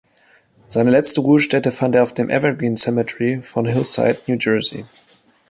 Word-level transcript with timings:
Seine 0.67 0.89
letzte 0.89 1.21
Ruhestätte 1.21 1.71
fand 1.71 1.93
er 1.93 2.01
auf 2.01 2.15
dem 2.15 2.27
Evergreen 2.31 2.75
Cemetery 2.75 3.43
von 3.43 3.67
Hillside, 3.67 4.17
New 4.25 4.33
Jersey. 4.39 4.85